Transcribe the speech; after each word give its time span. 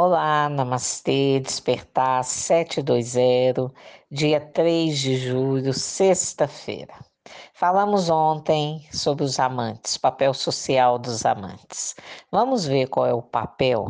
Olá, 0.00 0.48
Namastê, 0.48 1.40
Despertar 1.40 2.22
720, 2.22 3.74
dia 4.08 4.40
3 4.40 4.96
de 4.96 5.16
julho, 5.16 5.74
sexta-feira. 5.74 6.94
Falamos 7.52 8.08
ontem 8.08 8.86
sobre 8.92 9.24
os 9.24 9.40
amantes, 9.40 9.98
papel 9.98 10.32
social 10.32 11.00
dos 11.00 11.26
amantes. 11.26 11.96
Vamos 12.30 12.64
ver 12.64 12.86
qual 12.86 13.08
é 13.08 13.12
o 13.12 13.20
papel 13.20 13.88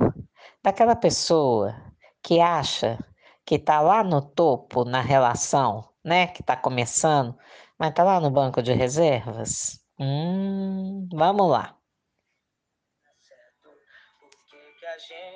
daquela 0.65 0.97
pessoa 0.97 1.77
que 2.23 2.41
acha 2.41 2.99
que 3.45 3.57
está 3.57 3.83
lá 3.83 4.03
no 4.03 4.23
topo 4.23 4.87
na 4.87 5.03
relação, 5.03 5.91
né? 6.03 6.29
Que 6.29 6.41
está 6.41 6.57
começando, 6.57 7.37
mas 7.79 7.91
está 7.91 8.03
lá 8.03 8.19
no 8.19 8.31
banco 8.31 8.63
de 8.63 8.73
reservas. 8.73 9.79
Hum, 10.01 11.07
vamos 11.13 11.51
lá. 11.51 11.79
a 14.89 14.99
gente 15.01 15.28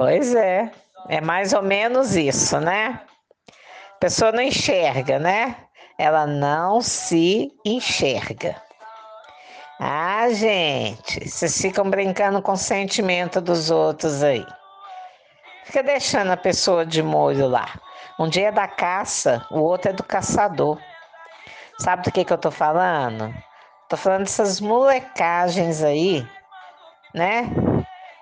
Pois 0.00 0.34
é, 0.34 0.72
é 1.10 1.20
mais 1.20 1.52
ou 1.52 1.60
menos 1.60 2.16
isso, 2.16 2.58
né? 2.58 3.02
A 3.96 3.98
pessoa 4.00 4.32
não 4.32 4.40
enxerga, 4.40 5.18
né? 5.18 5.54
Ela 5.98 6.26
não 6.26 6.80
se 6.80 7.52
enxerga. 7.66 8.56
Ah, 9.78 10.26
gente, 10.30 11.28
vocês 11.28 11.60
ficam 11.60 11.90
brincando 11.90 12.40
com 12.40 12.52
o 12.52 12.56
sentimento 12.56 13.42
dos 13.42 13.70
outros 13.70 14.22
aí. 14.22 14.42
Fica 15.66 15.82
deixando 15.82 16.30
a 16.30 16.36
pessoa 16.38 16.86
de 16.86 17.02
molho 17.02 17.46
lá. 17.46 17.68
Um 18.18 18.26
dia 18.26 18.48
é 18.48 18.52
da 18.52 18.66
caça, 18.66 19.46
o 19.50 19.60
outro 19.60 19.90
é 19.90 19.92
do 19.92 20.02
caçador. 20.02 20.78
Sabe 21.78 22.04
do 22.04 22.10
que, 22.10 22.24
que 22.24 22.32
eu 22.32 22.38
tô 22.38 22.50
falando? 22.50 23.34
Tô 23.86 23.98
falando 23.98 24.20
dessas 24.20 24.62
molecagens 24.62 25.82
aí, 25.82 26.26
né? 27.14 27.50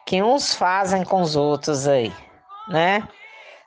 Que 0.09 0.23
uns 0.23 0.55
fazem 0.55 1.05
com 1.05 1.21
os 1.21 1.37
outros 1.37 1.87
aí, 1.87 2.11
né? 2.67 3.07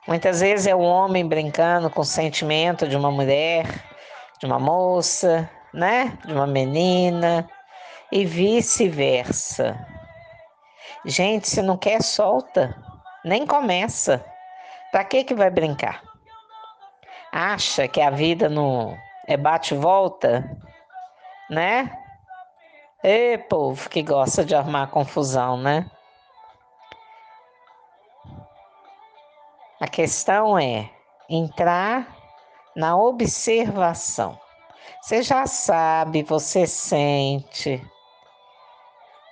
Muitas 0.08 0.40
vezes 0.40 0.66
é 0.66 0.74
o 0.74 0.80
homem 0.80 1.24
brincando 1.24 1.88
com 1.88 2.00
o 2.00 2.04
sentimento 2.04 2.88
de 2.88 2.96
uma 2.96 3.12
mulher, 3.12 3.64
de 4.40 4.46
uma 4.46 4.58
moça, 4.58 5.48
né? 5.72 6.18
De 6.26 6.32
uma 6.32 6.48
menina 6.48 7.48
e 8.10 8.26
vice-versa. 8.26 9.78
Gente, 11.04 11.48
se 11.48 11.62
não 11.62 11.76
quer, 11.76 12.02
solta 12.02 12.74
nem 13.24 13.46
começa. 13.46 14.24
Para 14.90 15.04
que 15.04 15.22
que 15.22 15.36
vai 15.36 15.48
brincar? 15.48 16.02
Acha 17.30 17.86
que 17.86 18.00
a 18.00 18.10
vida 18.10 18.48
não 18.48 18.96
é 19.28 19.36
bate 19.36 19.76
volta, 19.76 20.44
né? 21.48 21.96
Ê, 23.00 23.38
povo 23.38 23.88
que 23.88 24.02
gosta 24.02 24.44
de 24.44 24.56
armar 24.56 24.90
confusão, 24.90 25.56
né? 25.56 25.88
A 29.82 29.88
questão 29.88 30.56
é 30.56 30.88
entrar 31.28 32.06
na 32.76 32.96
observação. 32.96 34.38
Você 35.02 35.24
já 35.24 35.44
sabe, 35.44 36.22
você 36.22 36.68
sente, 36.68 37.84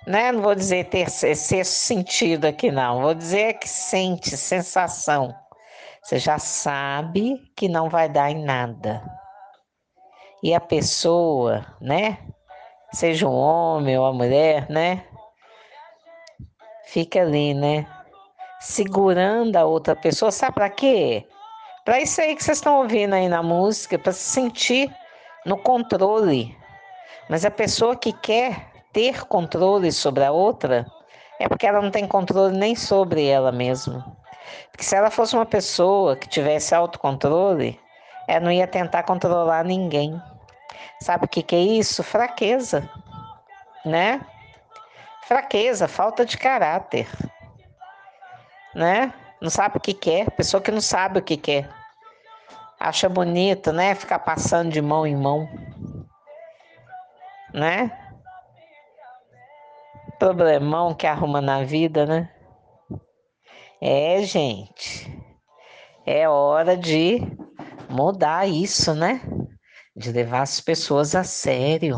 né? 0.05 0.29
Não 0.33 0.41
vou 0.41 0.53
dizer 0.53 0.89
ter 0.89 1.09
sexto 1.09 1.71
sentido 1.71 2.43
aqui, 2.43 2.69
não. 2.69 3.01
Vou 3.01 3.13
dizer 3.13 3.59
que 3.59 3.69
sente, 3.69 4.35
sensação. 4.35 5.33
Você 6.03 6.19
já 6.19 6.37
sabe 6.37 7.37
que 7.55 7.69
não 7.69 7.87
vai 7.87 8.09
dar 8.09 8.29
em 8.29 8.43
nada. 8.43 9.01
E 10.43 10.53
a 10.53 10.59
pessoa, 10.59 11.65
né? 11.79 12.17
Seja 12.93 13.25
um 13.25 13.33
homem 13.33 13.97
ou 13.97 14.05
a 14.05 14.11
mulher, 14.11 14.69
né? 14.69 15.05
Fica 16.87 17.21
ali, 17.21 17.53
né? 17.53 17.87
Segurando 18.61 19.57
a 19.57 19.65
outra 19.65 19.95
pessoa. 19.95 20.31
Sabe 20.31 20.53
para 20.53 20.69
quê? 20.69 21.27
Para 21.83 21.99
isso 21.99 22.21
aí 22.21 22.35
que 22.35 22.43
vocês 22.43 22.59
estão 22.59 22.77
ouvindo 22.77 23.13
aí 23.13 23.27
na 23.27 23.41
música, 23.41 23.97
para 23.97 24.13
se 24.13 24.23
sentir 24.23 24.95
no 25.45 25.57
controle. 25.57 26.55
Mas 27.27 27.43
a 27.43 27.51
pessoa 27.51 27.95
que 27.95 28.13
quer 28.13 28.71
ter 28.93 29.25
controle 29.25 29.91
sobre 29.91 30.23
a 30.23 30.31
outra, 30.31 30.85
é 31.39 31.47
porque 31.47 31.65
ela 31.65 31.81
não 31.81 31.89
tem 31.89 32.07
controle 32.07 32.55
nem 32.55 32.75
sobre 32.75 33.25
ela 33.25 33.51
mesma. 33.51 34.15
Porque 34.71 34.83
se 34.83 34.95
ela 34.95 35.09
fosse 35.09 35.35
uma 35.35 35.45
pessoa 35.45 36.15
que 36.15 36.27
tivesse 36.27 36.75
autocontrole, 36.75 37.79
ela 38.27 38.41
não 38.41 38.51
ia 38.51 38.67
tentar 38.67 39.03
controlar 39.03 39.65
ninguém. 39.65 40.21
Sabe 41.01 41.25
o 41.25 41.27
que, 41.27 41.41
que 41.41 41.55
é 41.55 41.59
isso? 41.59 42.03
Fraqueza, 42.03 42.87
né? 43.83 44.21
Fraqueza, 45.23 45.87
falta 45.87 46.25
de 46.25 46.37
caráter, 46.37 47.07
né? 48.75 49.13
Não 49.41 49.49
sabe 49.49 49.77
o 49.77 49.81
que 49.81 49.93
quer, 49.93 50.29
pessoa 50.31 50.61
que 50.61 50.71
não 50.71 50.81
sabe 50.81 51.19
o 51.19 51.23
que 51.23 51.37
quer. 51.37 51.69
Acha 52.79 53.07
bonito, 53.09 53.71
né? 53.71 53.95
Ficar 53.95 54.19
passando 54.19 54.71
de 54.71 54.81
mão 54.81 55.05
em 55.05 55.15
mão, 55.15 55.47
né? 57.53 57.91
problemão 60.21 60.93
que 60.93 61.07
arruma 61.07 61.41
na 61.41 61.63
vida, 61.63 62.05
né? 62.05 62.29
É, 63.81 64.21
gente, 64.21 65.11
é 66.05 66.29
hora 66.29 66.77
de 66.77 67.19
mudar 67.89 68.47
isso, 68.47 68.93
né? 68.93 69.19
De 69.95 70.11
levar 70.11 70.43
as 70.43 70.61
pessoas 70.61 71.15
a 71.15 71.23
sério. 71.23 71.97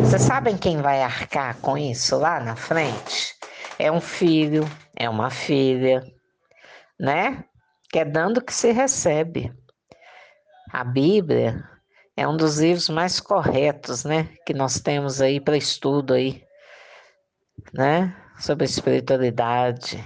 Vocês 0.00 0.22
sabem 0.22 0.56
quem 0.56 0.78
vai 0.78 1.02
arcar 1.02 1.58
com 1.60 1.76
isso 1.76 2.16
lá 2.16 2.40
na 2.40 2.56
frente? 2.56 3.37
É 3.78 3.90
um 3.92 4.00
filho, 4.00 4.64
é 4.96 5.08
uma 5.08 5.30
filha, 5.30 6.02
né? 6.98 7.44
Que 7.90 8.00
é 8.00 8.04
dando 8.04 8.42
que 8.42 8.52
se 8.52 8.72
recebe. 8.72 9.52
A 10.72 10.84
Bíblia 10.84 11.64
é 12.16 12.26
um 12.26 12.36
dos 12.36 12.58
livros 12.58 12.88
mais 12.88 13.20
corretos, 13.20 14.04
né? 14.04 14.28
Que 14.44 14.52
nós 14.52 14.80
temos 14.80 15.20
aí 15.20 15.40
para 15.40 15.56
estudo 15.56 16.14
aí 16.14 16.46
né? 17.72 18.14
Sobre 18.38 18.64
espiritualidade, 18.64 20.02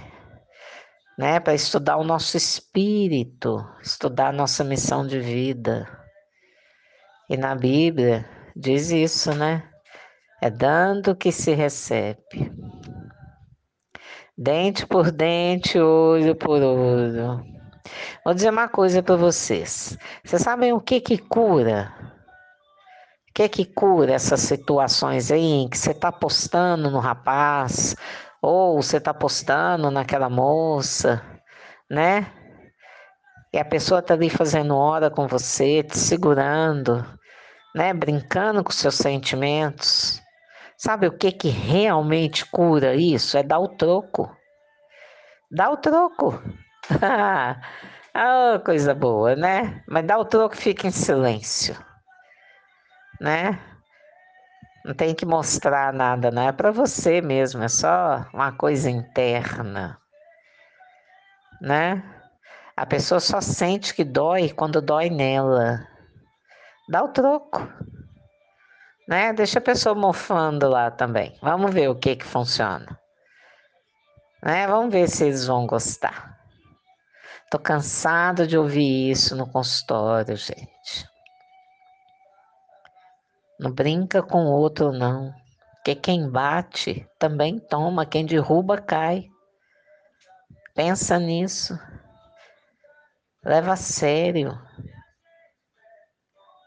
né? 1.17 1.39
Para 1.39 1.53
estudar 1.53 1.97
o 1.97 2.03
nosso 2.03 2.35
espírito, 2.35 3.63
estudar 3.81 4.29
a 4.29 4.33
nossa 4.33 4.63
missão 4.63 5.05
de 5.05 5.19
vida. 5.19 5.87
E 7.29 7.37
na 7.37 7.55
Bíblia 7.55 8.27
diz 8.55 8.89
isso, 8.89 9.33
né? 9.33 9.69
É 10.41 10.49
dando 10.49 11.15
que 11.15 11.31
se 11.31 11.53
recebe. 11.53 12.51
Dente 14.37 14.87
por 14.87 15.11
dente, 15.11 15.77
olho 15.77 16.35
por 16.35 16.59
olho. 16.59 17.45
Vou 18.25 18.33
dizer 18.33 18.49
uma 18.49 18.67
coisa 18.67 19.03
para 19.03 19.15
vocês. 19.15 19.95
Vocês 20.23 20.41
sabem 20.41 20.73
o 20.73 20.81
que 20.81 20.99
que 20.99 21.19
cura? 21.19 21.93
O 23.29 23.33
que 23.33 23.47
que 23.47 23.65
cura 23.65 24.13
essas 24.13 24.39
situações 24.41 25.31
aí 25.31 25.63
em 25.63 25.69
que 25.69 25.77
você 25.77 25.91
está 25.91 26.11
postando 26.11 26.89
no 26.89 26.99
rapaz, 26.99 27.95
ou 28.41 28.81
você 28.81 28.97
está 28.97 29.13
postando 29.13 29.91
naquela 29.91 30.29
moça, 30.29 31.21
né? 31.89 32.31
E 33.53 33.59
a 33.59 33.65
pessoa 33.65 33.99
está 33.99 34.15
ali 34.15 34.31
fazendo 34.31 34.75
hora 34.75 35.11
com 35.11 35.27
você, 35.27 35.83
te 35.83 35.97
segurando, 35.97 37.05
né? 37.75 37.93
Brincando 37.93 38.63
com 38.63 38.71
seus 38.71 38.95
sentimentos. 38.95 40.23
Sabe 40.83 41.07
o 41.07 41.17
que 41.17 41.31
que 41.31 41.49
realmente 41.49 42.45
cura 42.45 42.95
isso? 42.95 43.37
É 43.37 43.43
dar 43.43 43.59
o 43.59 43.69
troco. 43.69 44.35
Dá 45.49 45.69
o 45.69 45.77
troco. 45.77 46.41
ah, 48.13 48.61
coisa 48.65 48.93
boa, 48.93 49.35
né? 49.35 49.83
Mas 49.87 50.05
dá 50.05 50.17
o 50.17 50.25
troco 50.25 50.57
fica 50.57 50.87
em 50.87 50.91
silêncio 50.91 51.75
né? 53.23 53.57
Não 54.83 54.93
tem 54.93 55.15
que 55.15 55.25
mostrar 55.25 55.93
nada, 55.93 56.29
não 56.29 56.41
é 56.41 56.51
para 56.51 56.71
você 56.71 57.21
mesmo, 57.21 57.63
é 57.63 57.69
só 57.69 58.25
uma 58.33 58.51
coisa 58.51 58.89
interna, 58.89 59.97
né? 61.61 62.03
A 62.75 62.85
pessoa 62.85 63.21
só 63.21 63.39
sente 63.39 63.93
que 63.93 64.03
dói 64.03 64.49
quando 64.49 64.81
dói 64.81 65.09
nela. 65.09 65.87
Dá 66.89 67.01
o 67.01 67.13
troco, 67.13 67.61
né? 69.07 69.33
Deixa 69.33 69.59
a 69.59 69.61
pessoa 69.61 69.95
mofando 69.95 70.69
lá 70.69 70.91
também. 70.91 71.37
Vamos 71.41 71.73
ver 71.73 71.89
o 71.89 71.95
que 71.95 72.15
que 72.15 72.25
funciona, 72.25 72.99
né? 74.41 74.67
Vamos 74.67 74.91
ver 74.91 75.07
se 75.07 75.25
eles 75.25 75.45
vão 75.45 75.65
gostar. 75.65 76.37
Tô 77.49 77.59
cansado 77.59 78.47
de 78.47 78.57
ouvir 78.57 79.11
isso 79.11 79.35
no 79.35 79.47
consultório, 79.47 80.35
gente. 80.35 81.07
Não 83.59 83.71
brinca 83.71 84.23
com 84.23 84.45
o 84.45 84.51
outro, 84.51 84.91
não. 84.91 85.33
Porque 85.75 85.95
quem 85.95 86.29
bate 86.29 87.07
também 87.19 87.59
toma, 87.59 88.05
quem 88.05 88.25
derruba 88.25 88.81
cai. 88.81 89.29
Pensa 90.73 91.19
nisso. 91.19 91.77
Leva 93.45 93.73
a 93.73 93.75
sério. 93.75 94.57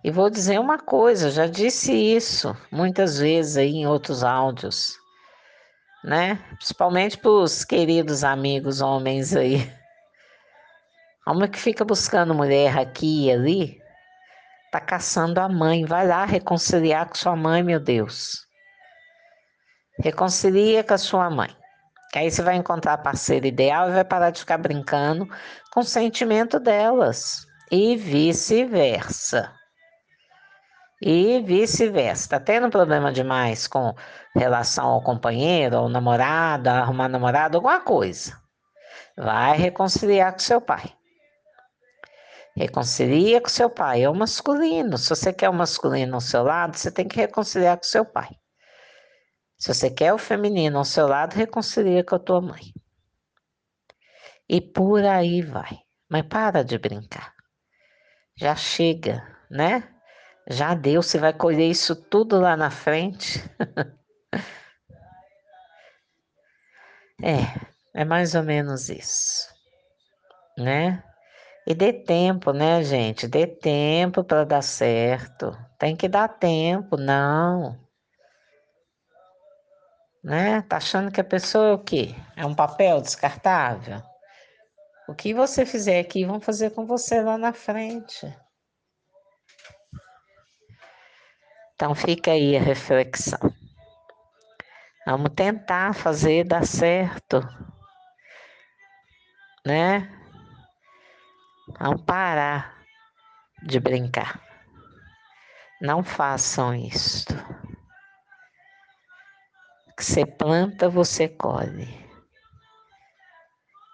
E 0.07 0.11
vou 0.13 0.31
dizer 0.31 0.61
uma 0.61 0.79
coisa, 0.79 1.33
já 1.33 1.49
disse 1.49 1.93
isso 1.93 2.57
muitas 2.71 3.19
vezes 3.19 3.57
aí 3.57 3.73
em 3.73 3.89
outros 3.89 4.23
áudios, 4.23 4.97
né? 6.05 6.37
Principalmente 6.59 7.19
para 7.19 7.29
os 7.29 7.65
queridos 7.65 8.23
amigos 8.23 8.81
homens 8.81 9.35
aí. 9.35 9.69
Homem 11.27 11.51
que 11.51 11.59
fica 11.59 11.85
buscando 11.85 12.33
mulher 12.33 12.79
aqui 12.79 13.25
e 13.27 13.33
ali, 13.33 13.81
tá 14.71 14.81
caçando 14.81 15.41
a 15.41 15.49
mãe. 15.49 15.85
Vai 15.85 16.07
lá 16.07 16.25
reconciliar 16.25 17.09
com 17.09 17.17
sua 17.17 17.35
mãe, 17.35 17.65
meu 17.65 17.81
Deus. 17.81 18.47
Reconcilia 19.99 20.85
com 20.85 20.95
a 20.95 20.99
sua 20.99 21.29
mãe. 21.29 21.51
Que 22.13 22.21
aí 22.21 22.31
você 22.31 22.43
vai 22.43 22.55
encontrar 22.55 22.93
a 22.93 22.99
parceira 22.99 23.49
ideal 23.49 23.89
e 23.89 23.95
vai 23.95 24.05
parar 24.05 24.31
de 24.31 24.39
ficar 24.39 24.59
brincando 24.59 25.29
com 25.73 25.81
o 25.81 25.85
sentimento 25.85 26.61
delas. 26.61 27.45
E 27.73 27.97
vice-versa. 27.97 29.53
E 31.01 31.41
vice-versa. 31.41 32.29
Tá 32.29 32.41
tendo 32.41 32.71
problema 32.71 33.13
demais 33.13 33.67
com 33.67 33.95
relação 34.35 34.87
ao 34.87 35.03
companheiro, 35.03 35.77
ao 35.77 35.89
namorado, 35.89 36.69
arrumar 36.69 37.09
namorado, 37.09 37.59
alguma 37.59 37.81
coisa. 37.81 38.41
Vai 39.17 39.57
reconciliar 39.57 40.33
com 40.33 40.39
seu 40.39 40.61
pai. 40.61 40.95
Reconcilia 42.57 43.41
com 43.41 43.49
seu 43.49 43.69
pai. 43.69 44.03
É 44.03 44.09
o 44.09 44.15
masculino. 44.15 44.97
Se 44.97 45.11
você 45.11 45.33
quer 45.33 45.51
o 45.51 45.55
masculino 45.55 46.15
ao 46.15 46.21
seu 46.21 46.43
lado, 46.43 46.77
você 46.77 46.91
tem 46.91 47.07
que 47.07 47.17
reconciliar 47.17 47.77
com 47.77 47.85
seu 47.85 48.05
pai. 48.05 48.31
Se 49.59 49.73
você 49.73 49.91
quer 49.91 50.13
o 50.13 50.19
feminino 50.19 50.79
ao 50.79 50.85
seu 50.85 51.07
lado, 51.07 51.35
reconcilia 51.35 52.03
com 52.05 52.15
a 52.15 52.19
tua 52.19 52.41
mãe. 52.41 52.73
E 54.49 54.61
por 54.61 55.05
aí 55.05 55.43
vai. 55.43 55.81
Mas 56.11 56.23
para 56.23 56.65
de 56.65 56.79
brincar. 56.79 57.35
Já 58.39 58.55
chega, 58.55 59.23
né? 59.51 59.96
Já 60.49 60.75
deu, 60.75 61.03
você 61.03 61.19
vai 61.19 61.33
colher 61.33 61.69
isso 61.69 61.97
tudo 61.97 62.39
lá 62.39 62.57
na 62.57 62.71
frente. 62.71 63.43
é, 67.23 67.39
é 67.93 68.05
mais 68.05 68.35
ou 68.35 68.45
menos 68.45 68.89
isso, 68.89 69.49
né? 70.57 71.03
E 71.67 71.75
dê 71.75 71.93
tempo, 71.93 72.53
né, 72.53 72.85
gente? 72.85 73.27
Dê 73.27 73.45
tempo 73.45 74.23
para 74.23 74.45
dar 74.45 74.63
certo. 74.63 75.51
Tem 75.77 75.97
que 75.97 76.09
dar 76.09 76.29
tempo, 76.29 76.97
não. 76.97 77.77
Né? 80.23 80.63
Tá 80.63 80.77
achando 80.77 81.11
que 81.11 81.21
a 81.21 81.25
pessoa 81.25 81.71
é 81.71 81.73
o 81.73 81.79
quê? 81.79 82.15
É 82.37 82.47
um 82.47 82.55
papel 82.55 83.01
descartável? 83.01 84.01
O 85.09 85.15
que 85.15 85.35
você 85.35 85.67
fizer 85.67 85.99
aqui, 85.99 86.25
vão 86.25 86.41
fazer 86.41 86.71
com 86.71 86.87
você 86.87 87.21
lá 87.21 87.37
na 87.37 87.53
frente. 87.53 88.33
Então 91.77 91.95
fica 91.95 92.31
aí 92.31 92.57
a 92.57 92.61
reflexão. 92.61 93.39
Vamos 95.07 95.31
tentar 95.37 95.95
fazer 95.95 96.43
dar 96.43 96.67
certo, 96.67 97.39
né? 99.65 100.11
Vamos 101.79 102.01
parar 102.01 102.75
de 103.63 103.79
brincar. 103.79 104.41
Não 105.83 106.03
façam 106.03 106.75
isso. 106.75 107.27
Que 109.99 110.03
você 110.03 110.25
planta, 110.25 110.89
você 110.89 111.29
colhe. 111.29 111.87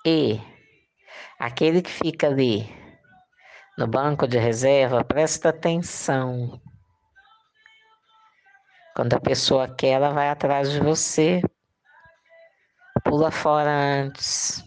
E 0.06 0.40
aquele 1.37 1.82
que 1.82 1.90
fica 1.90 2.28
ali 2.28 2.64
no 3.76 3.88
banco 3.88 4.28
de 4.28 4.38
reserva, 4.38 5.02
presta 5.02 5.49
atenção. 5.49 6.61
Quando 8.94 9.15
a 9.15 9.21
pessoa 9.21 9.67
quer, 9.69 9.93
ela 9.93 10.11
vai 10.11 10.29
atrás 10.29 10.71
de 10.71 10.79
você. 10.79 11.41
Pula 13.03 13.31
fora 13.31 13.71
antes. 13.71 14.62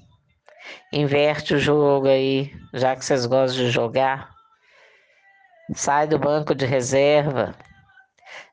Inverte 0.92 1.54
o 1.54 1.60
jogo 1.60 2.08
aí, 2.08 2.52
já 2.74 2.96
que 2.96 3.06
vocês 3.06 3.28
gostam 3.28 3.66
de 3.66 3.70
jogar. 3.70 4.34
Sai 5.76 6.08
do 6.08 6.18
banco 6.18 6.56
de 6.56 6.66
reserva. 6.66 7.56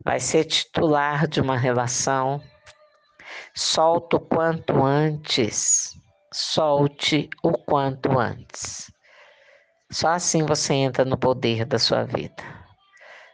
Vai 0.05 0.21
ser 0.21 0.45
titular 0.45 1.27
de 1.27 1.41
uma 1.41 1.57
relação. 1.57 2.43
Solta 3.55 4.17
o 4.17 4.21
quanto 4.21 4.85
antes. 4.85 5.99
Solte 6.31 7.31
o 7.43 7.53
quanto 7.53 8.19
antes. 8.19 8.93
Só 9.91 10.09
assim 10.09 10.45
você 10.45 10.75
entra 10.75 11.05
no 11.05 11.17
poder 11.17 11.65
da 11.65 11.79
sua 11.79 12.05
vida 12.05 12.62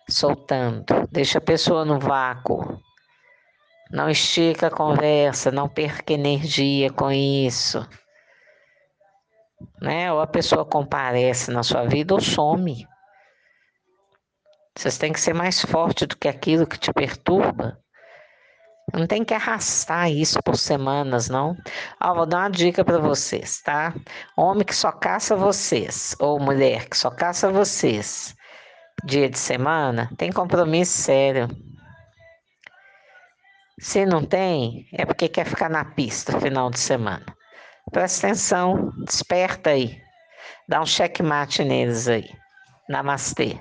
soltando. 0.09 0.85
Deixa 1.11 1.39
a 1.39 1.43
pessoa 1.43 1.85
no 1.85 1.99
vácuo. 1.99 2.81
Não 3.91 4.09
estica 4.09 4.67
a 4.67 4.71
conversa, 4.71 5.51
não 5.51 5.69
perca 5.69 6.13
energia 6.13 6.91
com 6.93 7.11
isso. 7.11 7.87
Né? 9.81 10.13
Ou 10.13 10.21
a 10.21 10.27
pessoa 10.27 10.65
comparece 10.65 11.51
na 11.51 11.63
sua 11.63 11.85
vida 11.87 12.15
ou 12.15 12.21
some. 12.21 12.87
Vocês 14.77 14.99
têm 14.99 15.13
que 15.13 15.21
ser 15.21 15.35
mais 15.35 15.61
forte 15.61 16.07
do 16.07 16.17
que 16.17 16.29
aquilo 16.29 16.67
que 16.67 16.79
te 16.79 16.93
perturba. 16.93 17.79
Não 18.93 19.07
tem 19.07 19.25
que 19.25 19.35
arrastar 19.35 20.11
isso 20.11 20.43
por 20.43 20.57
semanas, 20.57 21.29
não. 21.29 21.57
Ó, 22.01 22.15
vou 22.15 22.27
dar 22.27 22.39
uma 22.39 22.51
dica 22.51 22.85
para 22.85 22.99
vocês, 22.99 23.61
tá? 23.61 23.95
Homem 24.37 24.65
que 24.65 24.75
só 24.75 24.91
caça 24.93 25.37
vocês, 25.37 26.17
ou 26.19 26.41
mulher 26.41 26.89
que 26.89 26.97
só 26.97 27.11
caça 27.11 27.51
vocês, 27.51 28.35
dia 29.05 29.29
de 29.29 29.39
semana, 29.39 30.11
tem 30.17 30.33
compromisso 30.33 30.93
sério. 30.93 31.49
Se 33.81 34.05
não 34.05 34.25
tem, 34.25 34.89
é 34.93 35.05
porque 35.05 35.29
quer 35.29 35.47
ficar 35.47 35.69
na 35.69 35.85
pista 35.85 36.41
final 36.41 36.71
de 36.71 36.81
semana. 36.81 37.25
Presta 37.93 38.27
atenção, 38.27 38.93
desperta 39.05 39.71
aí. 39.71 40.01
Dá 40.69 40.81
um 40.81 40.87
checkmate 40.87 41.65
neles 41.65 42.09
aí. 42.09 42.29
Namastê. 42.89 43.59